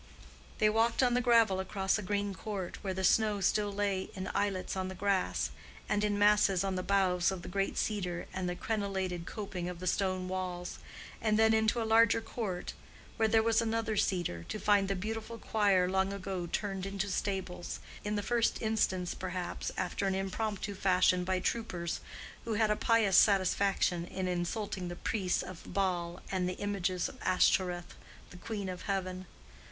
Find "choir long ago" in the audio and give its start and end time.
15.37-16.47